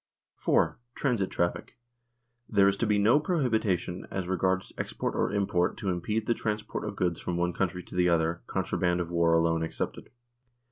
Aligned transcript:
4. 0.33 0.79
Transit 0.95 1.29
traffic. 1.29 1.77
There 2.49 2.67
is 2.67 2.75
to 2.77 2.87
be 2.87 2.97
no 2.97 3.19
prohibi 3.19 3.77
tion 3.77 4.07
as 4.09 4.27
regards 4.27 4.73
export 4.79 5.13
or 5.13 5.31
import 5.31 5.77
to 5.77 5.89
impede 5.89 6.25
the 6.25 6.33
transport 6.33 6.85
of 6.85 6.95
goods 6.95 7.19
from 7.19 7.37
one 7.37 7.53
country 7.53 7.83
to 7.83 7.93
the 7.93 8.09
other, 8.09 8.41
contraband 8.47 8.99
of 8.99 9.11
war 9.11 9.35
alone 9.35 9.61
excepted. 9.61 10.09